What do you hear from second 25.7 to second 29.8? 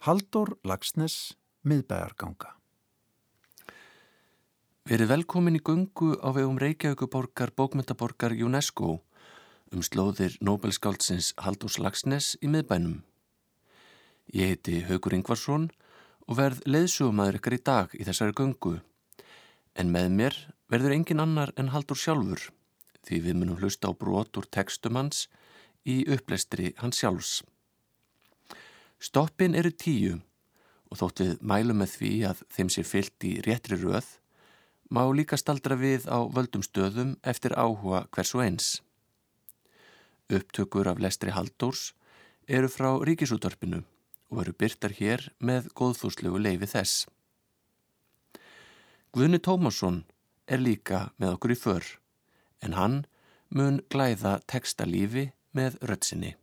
í uppleistri hans sjálfs. Stoppin eru